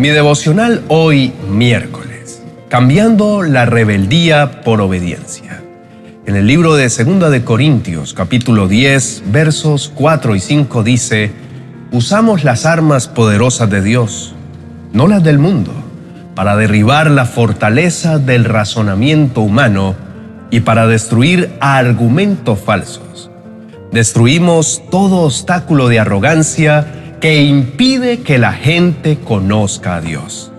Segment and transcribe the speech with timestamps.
[0.00, 5.62] Mi devocional hoy miércoles, cambiando la rebeldía por obediencia.
[6.24, 11.32] En el libro de 2 de Corintios, capítulo 10, versos 4 y 5 dice,
[11.92, 14.34] usamos las armas poderosas de Dios,
[14.94, 15.74] no las del mundo,
[16.34, 19.96] para derribar la fortaleza del razonamiento humano
[20.50, 23.30] y para destruir argumentos falsos.
[23.92, 26.86] Destruimos todo obstáculo de arrogancia
[27.20, 30.50] que impide que la gente conozca a Dios.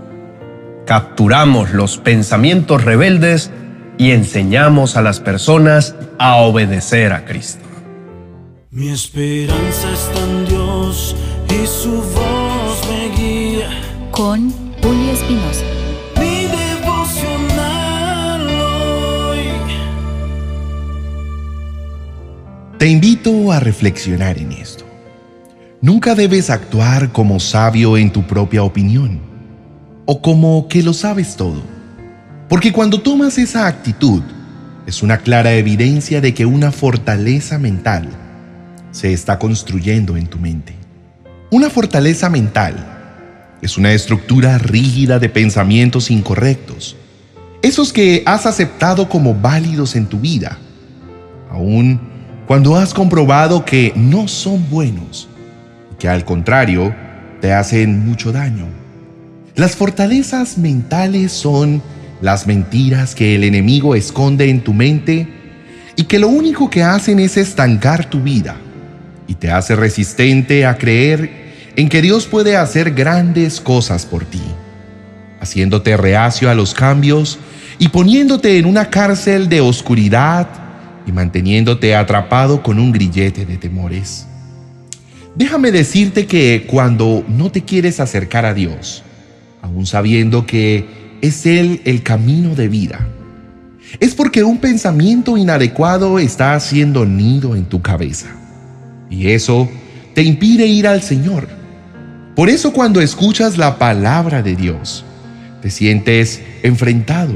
[0.86, 3.50] Capturamos los pensamientos rebeldes
[3.98, 7.66] y enseñamos a las personas a obedecer a Cristo.
[8.70, 11.16] Mi esperanza está en Dios
[11.50, 13.72] y su voz me guía.
[14.12, 14.52] Con
[14.84, 15.66] Julio Espinosa.
[16.18, 19.40] Mi devocional hoy.
[22.78, 24.91] Te invito a reflexionar en esto.
[25.84, 29.20] Nunca debes actuar como sabio en tu propia opinión
[30.06, 31.60] o como que lo sabes todo.
[32.48, 34.22] Porque cuando tomas esa actitud,
[34.86, 38.10] es una clara evidencia de que una fortaleza mental
[38.92, 40.76] se está construyendo en tu mente.
[41.50, 42.76] Una fortaleza mental
[43.64, 46.96] es una estructura rígida de pensamientos incorrectos,
[47.64, 50.60] esos que has aceptado como válidos en tu vida,
[51.50, 52.00] aun
[52.46, 55.28] cuando has comprobado que no son buenos
[56.02, 56.96] que al contrario
[57.42, 58.66] te hacen mucho daño.
[59.54, 61.84] Las fortalezas mentales son
[62.22, 65.28] las mentiras que el enemigo esconde en tu mente
[65.96, 68.56] y que lo único que hacen es estancar tu vida
[69.28, 71.30] y te hace resistente a creer
[71.76, 74.42] en que Dios puede hacer grandes cosas por ti,
[75.40, 77.38] haciéndote reacio a los cambios
[77.78, 80.48] y poniéndote en una cárcel de oscuridad
[81.06, 84.26] y manteniéndote atrapado con un grillete de temores.
[85.36, 89.04] Déjame decirte que cuando no te quieres acercar a Dios,
[89.62, 90.86] aún sabiendo que
[91.22, 93.08] es Él el camino de vida,
[94.00, 98.28] es porque un pensamiento inadecuado está haciendo nido en tu cabeza.
[99.10, 99.70] Y eso
[100.14, 101.48] te impide ir al Señor.
[102.36, 105.06] Por eso cuando escuchas la palabra de Dios,
[105.62, 107.34] te sientes enfrentado.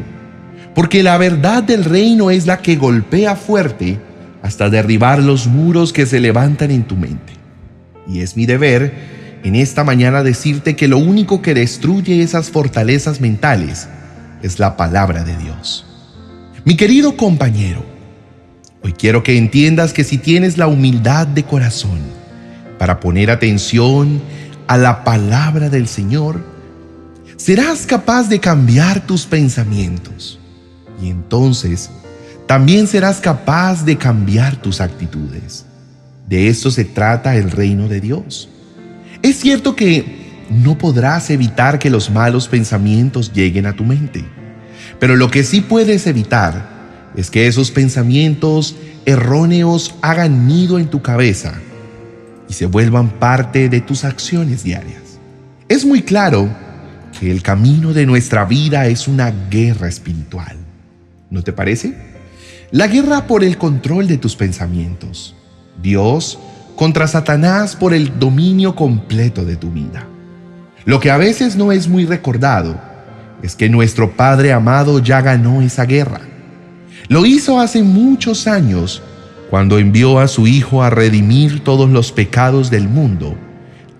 [0.73, 3.97] Porque la verdad del reino es la que golpea fuerte
[4.41, 7.33] hasta derribar los muros que se levantan en tu mente.
[8.07, 8.93] Y es mi deber
[9.43, 13.88] en esta mañana decirte que lo único que destruye esas fortalezas mentales
[14.41, 15.85] es la palabra de Dios.
[16.63, 17.85] Mi querido compañero,
[18.83, 21.99] hoy quiero que entiendas que si tienes la humildad de corazón
[22.79, 24.21] para poner atención
[24.67, 26.44] a la palabra del Señor,
[27.38, 30.39] serás capaz de cambiar tus pensamientos
[31.01, 31.89] y entonces
[32.47, 35.64] también serás capaz de cambiar tus actitudes.
[36.28, 38.50] De esto se trata el reino de Dios.
[39.22, 44.25] Es cierto que no podrás evitar que los malos pensamientos lleguen a tu mente,
[45.00, 48.75] pero lo que sí puedes evitar es que esos pensamientos
[49.06, 51.53] erróneos hagan nido en tu cabeza
[52.50, 55.19] y se vuelvan parte de tus acciones diarias.
[55.68, 56.50] Es muy claro
[57.19, 60.57] que el camino de nuestra vida es una guerra espiritual.
[61.30, 61.96] ¿No te parece?
[62.72, 65.34] La guerra por el control de tus pensamientos.
[65.81, 66.40] Dios
[66.75, 70.08] contra Satanás por el dominio completo de tu vida.
[70.86, 72.80] Lo que a veces no es muy recordado
[73.41, 76.22] es que nuestro Padre amado ya ganó esa guerra.
[77.08, 79.02] Lo hizo hace muchos años
[79.50, 83.36] cuando envió a su Hijo a redimir todos los pecados del mundo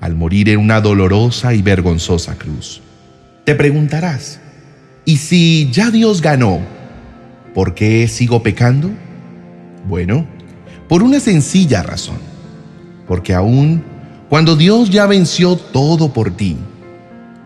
[0.02, 2.81] al morir en una dolorosa y vergonzosa cruz.
[3.44, 4.40] Te preguntarás,
[5.03, 6.59] ¿y si ya Dios ganó,
[7.53, 8.92] por qué sigo pecando?
[9.88, 10.28] Bueno,
[10.88, 12.18] por una sencilla razón.
[13.07, 13.84] Porque aún
[14.29, 16.57] cuando Dios ya venció todo por ti,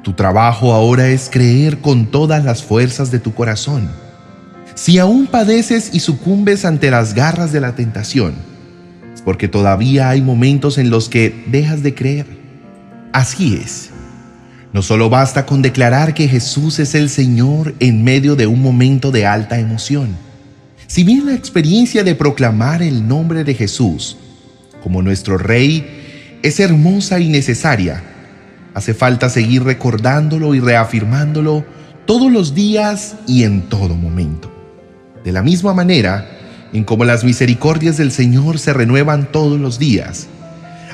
[0.02, 3.90] tu trabajo ahora es creer con todas las fuerzas de tu corazón.
[4.76, 8.34] Si aún padeces y sucumbes ante las garras de la tentación,
[9.14, 12.26] es porque todavía hay momentos en los que dejas de creer.
[13.12, 13.90] Así es.
[14.72, 19.12] No solo basta con declarar que Jesús es el Señor en medio de un momento
[19.12, 20.29] de alta emoción
[20.90, 24.18] si bien la experiencia de proclamar el nombre de Jesús
[24.82, 28.02] como nuestro Rey es hermosa y necesaria,
[28.74, 31.64] hace falta seguir recordándolo y reafirmándolo
[32.08, 34.52] todos los días y en todo momento.
[35.24, 36.28] De la misma manera
[36.74, 40.26] en como las misericordias del Señor se renuevan todos los días,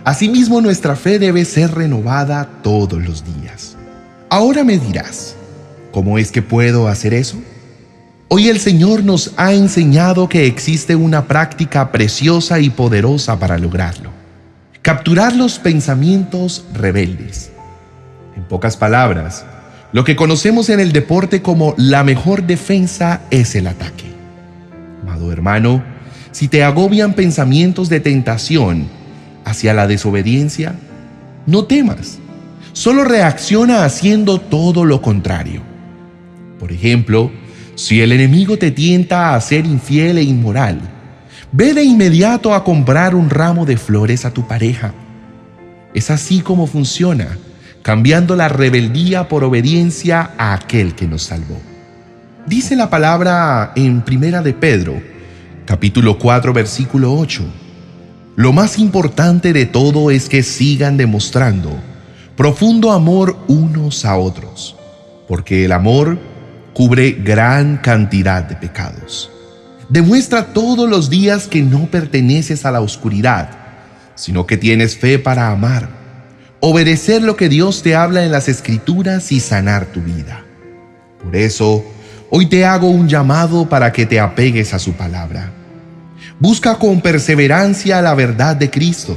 [0.03, 3.77] asimismo nuestra fe debe ser renovada todos los días.
[4.30, 5.38] Ahora me dirás,
[5.94, 7.38] ¿cómo es que puedo hacer eso?
[8.27, 14.10] Hoy el Señor nos ha enseñado que existe una práctica preciosa y poderosa para lograrlo.
[14.81, 17.51] Capturar los pensamientos rebeldes.
[18.36, 19.45] En pocas palabras,
[19.92, 24.06] lo que conocemos en el deporte como la mejor defensa es el ataque.
[25.04, 25.83] Amado hermano,
[26.31, 28.88] si te agobian pensamientos de tentación
[29.45, 30.74] hacia la desobediencia,
[31.45, 32.18] no temas,
[32.74, 35.62] solo reacciona haciendo todo lo contrario.
[36.60, 37.31] Por ejemplo,
[37.75, 40.80] si el enemigo te tienta a ser infiel e inmoral,
[41.51, 44.94] ve de inmediato a comprar un ramo de flores a tu pareja.
[45.94, 47.38] Es así como funciona
[47.81, 51.60] cambiando la rebeldía por obediencia a aquel que nos salvó.
[52.48, 55.00] Dice la palabra en Primera de Pedro,
[55.66, 57.44] capítulo 4, versículo 8.
[58.38, 61.78] Lo más importante de todo es que sigan demostrando
[62.36, 64.75] profundo amor unos a otros,
[65.28, 66.18] porque el amor
[66.75, 69.31] cubre gran cantidad de pecados.
[69.89, 73.50] Demuestra todos los días que no perteneces a la oscuridad,
[74.13, 76.06] sino que tienes fe para amar
[76.68, 80.44] obedecer lo que Dios te habla en las escrituras y sanar tu vida.
[81.24, 81.86] Por eso,
[82.31, 85.51] hoy te hago un llamado para que te apegues a su palabra.
[86.39, 89.16] Busca con perseverancia la verdad de Cristo,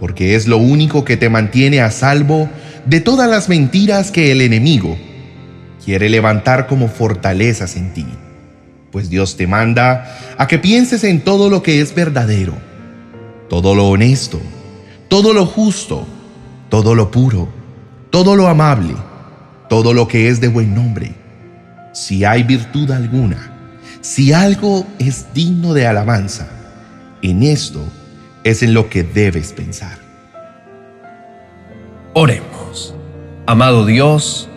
[0.00, 2.48] porque es lo único que te mantiene a salvo
[2.86, 4.96] de todas las mentiras que el enemigo
[5.84, 8.06] quiere levantar como fortalezas en ti.
[8.90, 12.54] Pues Dios te manda a que pienses en todo lo que es verdadero,
[13.48, 14.40] todo lo honesto,
[15.08, 16.06] todo lo justo,
[16.68, 17.48] todo lo puro,
[18.10, 18.94] todo lo amable,
[19.68, 21.14] todo lo que es de buen nombre.
[21.92, 23.50] Si hay virtud alguna,
[24.00, 26.48] si algo es digno de alabanza,
[27.22, 27.82] en esto
[28.44, 29.98] es en lo que debes pensar.
[32.14, 32.94] Oremos.
[33.46, 34.48] Amado Dios,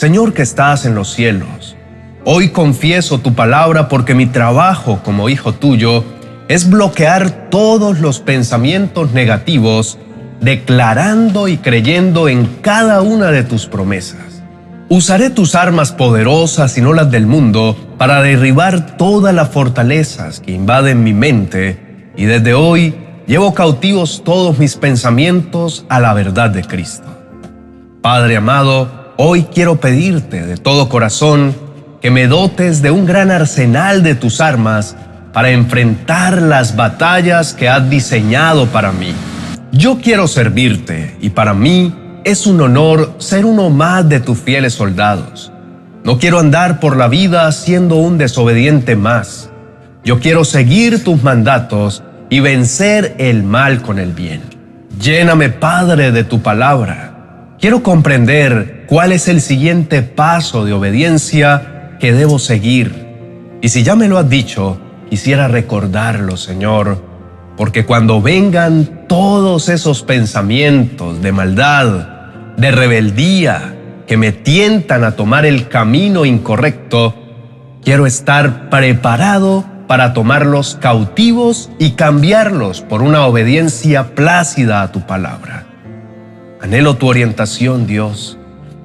[0.00, 1.76] Señor que estás en los cielos,
[2.24, 6.04] hoy confieso tu palabra porque mi trabajo como hijo tuyo
[6.48, 9.98] es bloquear todos los pensamientos negativos
[10.40, 14.42] declarando y creyendo en cada una de tus promesas.
[14.88, 20.52] Usaré tus armas poderosas y no las del mundo para derribar todas las fortalezas que
[20.52, 22.94] invaden mi mente y desde hoy
[23.26, 27.04] llevo cautivos todos mis pensamientos a la verdad de Cristo.
[28.00, 31.54] Padre amado, hoy quiero pedirte de todo corazón
[32.00, 34.96] que me dotes de un gran arsenal de tus armas
[35.34, 39.12] para enfrentar las batallas que has diseñado para mí.
[39.72, 41.94] Yo quiero servirte y para mí
[42.24, 45.52] es un honor ser uno más de tus fieles soldados.
[46.02, 49.50] No quiero andar por la vida siendo un desobediente más.
[50.02, 54.40] Yo quiero seguir tus mandatos y vencer el mal con el bien.
[54.98, 57.56] Lléname, Padre, de tu palabra.
[57.60, 63.06] Quiero comprender cuál es el siguiente paso de obediencia que debo seguir.
[63.62, 64.78] Y si ya me lo has dicho,
[65.08, 67.08] quisiera recordarlo, Señor
[67.60, 73.76] porque cuando vengan todos esos pensamientos de maldad, de rebeldía,
[74.06, 77.14] que me tientan a tomar el camino incorrecto,
[77.84, 85.66] quiero estar preparado para tomarlos cautivos y cambiarlos por una obediencia plácida a tu palabra.
[86.62, 88.38] Anhelo tu orientación, Dios.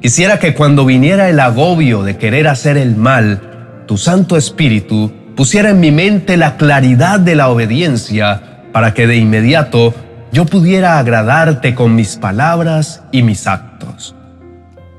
[0.05, 5.71] Quisiera que cuando viniera el agobio de querer hacer el mal, tu Santo Espíritu pusiera
[5.71, 9.95] en mi mente la claridad de la obediencia para que de inmediato
[10.31, 14.13] yo pudiera agradarte con mis palabras y mis actos.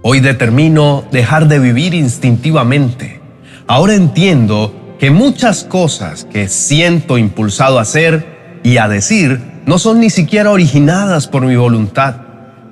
[0.03, 3.21] Hoy determino dejar de vivir instintivamente.
[3.69, 10.01] Ahora entiendo que muchas cosas que siento impulsado a hacer y a decir no son
[10.01, 12.26] ni siquiera originadas por mi voluntad,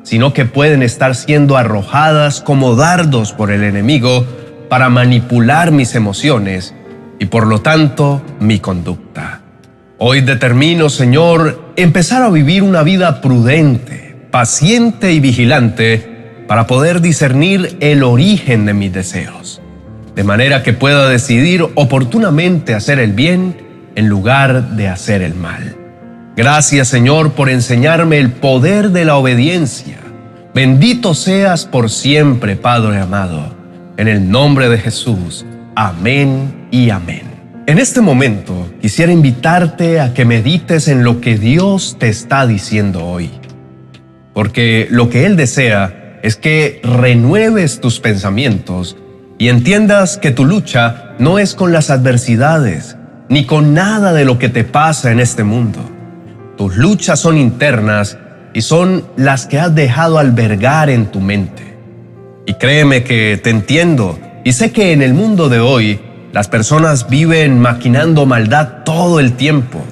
[0.04, 4.24] sino que pueden estar siendo arrojadas como dardos por el enemigo
[4.68, 6.74] para manipular mis emociones
[7.18, 9.40] y por lo tanto mi conducta.
[9.98, 17.76] Hoy determino, Señor, empezar a vivir una vida prudente, paciente y vigilante para poder discernir
[17.80, 19.62] el origen de mis deseos,
[20.14, 23.56] de manera que pueda decidir oportunamente hacer el bien
[23.94, 25.83] en lugar de hacer el mal.
[26.36, 29.98] Gracias, Señor, por enseñarme el poder de la obediencia.
[30.52, 33.54] Bendito seas por siempre, Padre amado.
[33.96, 35.46] En el nombre de Jesús.
[35.76, 37.22] Amén y amén.
[37.66, 43.06] En este momento quisiera invitarte a que medites en lo que Dios te está diciendo
[43.06, 43.30] hoy.
[44.32, 48.96] Porque lo que Él desea es que renueves tus pensamientos
[49.38, 52.96] y entiendas que tu lucha no es con las adversidades
[53.28, 55.93] ni con nada de lo que te pasa en este mundo.
[56.56, 58.16] Tus luchas son internas
[58.52, 61.76] y son las que has dejado albergar en tu mente.
[62.46, 66.00] Y créeme que te entiendo y sé que en el mundo de hoy
[66.32, 69.84] las personas viven maquinando maldad todo el tiempo.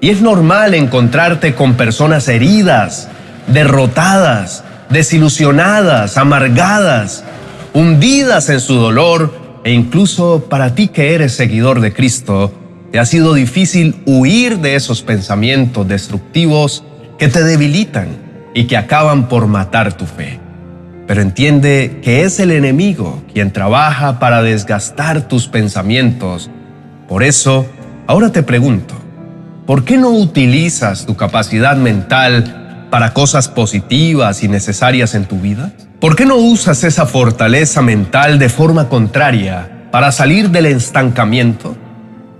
[0.00, 3.08] Y es normal encontrarte con personas heridas,
[3.46, 7.24] derrotadas, desilusionadas, amargadas,
[7.72, 12.52] hundidas en su dolor e incluso para ti que eres seguidor de Cristo,
[12.92, 16.84] te ha sido difícil huir de esos pensamientos destructivos
[17.18, 18.08] que te debilitan
[18.54, 20.38] y que acaban por matar tu fe.
[21.06, 26.50] Pero entiende que es el enemigo quien trabaja para desgastar tus pensamientos.
[27.08, 27.64] Por eso,
[28.06, 28.94] ahora te pregunto,
[29.66, 35.72] ¿por qué no utilizas tu capacidad mental para cosas positivas y necesarias en tu vida?
[35.98, 41.74] ¿Por qué no usas esa fortaleza mental de forma contraria para salir del estancamiento?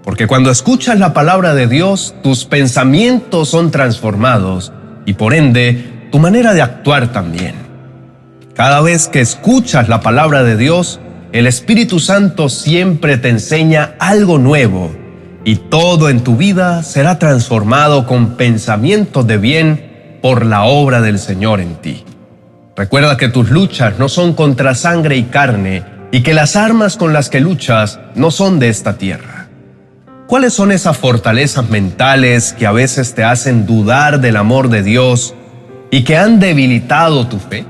[0.05, 4.73] Porque cuando escuchas la palabra de Dios, tus pensamientos son transformados
[5.07, 7.55] y por ende tu manera de actuar también.
[8.55, 11.01] Cada vez que escuchas la palabra de Dios,
[11.33, 14.95] el Espíritu Santo siempre te enseña algo nuevo
[15.45, 21.19] y todo en tu vida será transformado con pensamientos de bien por la obra del
[21.19, 22.05] Señor en ti.
[22.77, 27.13] Recuerda que tus luchas no son contra sangre y carne y que las armas con
[27.13, 29.42] las que luchas no son de esta tierra.
[30.33, 35.35] ¿Cuáles son esas fortalezas mentales que a veces te hacen dudar del amor de Dios
[35.91, 37.67] y que han debilitado tu fe?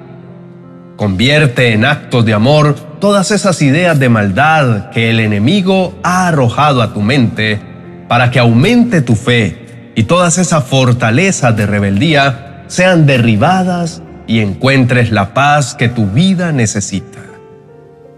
[0.96, 6.82] Convierte en actos de amor todas esas ideas de maldad que el enemigo ha arrojado
[6.82, 7.60] a tu mente
[8.06, 15.10] para que aumente tu fe y todas esas fortalezas de rebeldía sean derribadas y encuentres
[15.10, 17.18] la paz que tu vida necesita.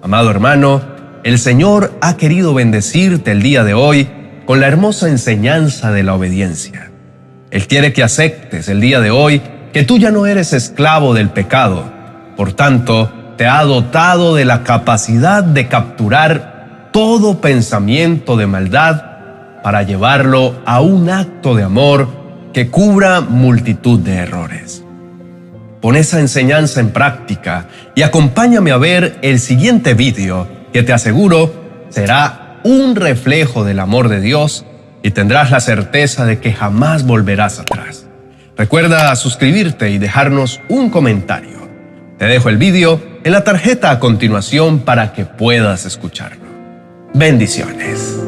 [0.03, 0.83] Amado hermano,
[1.23, 4.07] el Señor ha querido bendecirte el día de hoy
[4.47, 6.91] con la hermosa enseñanza de la obediencia.
[7.51, 9.41] Él quiere que aceptes el día de hoy
[9.73, 11.91] que tú ya no eres esclavo del pecado.
[12.37, 19.03] Por tanto, te ha dotado de la capacidad de capturar todo pensamiento de maldad
[19.63, 22.09] para llevarlo a un acto de amor
[22.53, 24.85] que cubra multitud de errores.
[25.81, 31.53] Pon esa enseñanza en práctica y acompáñame a ver el siguiente vídeo que te aseguro
[31.91, 34.64] será un reflejo del amor de Dios
[35.02, 38.06] y tendrás la certeza de que jamás volverás atrás.
[38.56, 41.68] Recuerda suscribirte y dejarnos un comentario.
[42.18, 46.44] Te dejo el vídeo en la tarjeta a continuación para que puedas escucharlo.
[47.12, 48.18] Bendiciones.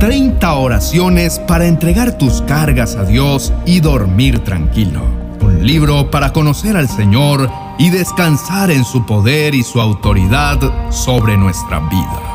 [0.00, 6.76] 30 oraciones para entregar tus cargas a Dios y dormir tranquilo un libro para conocer
[6.76, 10.58] al Señor y descansar en su poder y su autoridad
[10.90, 12.29] sobre nuestra vida.